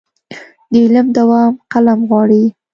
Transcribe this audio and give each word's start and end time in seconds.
د 0.71 0.73
علم 0.83 1.07
دوام 1.17 1.51
قلم 1.71 1.99
غواړي. 2.09 2.43